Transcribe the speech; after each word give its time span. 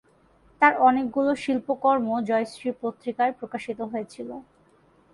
তার 0.61 0.73
অনেকগুলো 0.87 1.31
শিল্পকর্ম 1.43 2.07
জয়শ্রী 2.29 2.69
পত্রিকায় 2.81 3.33
প্রকাশিত 3.39 3.79
হয়েছিল। 3.91 4.29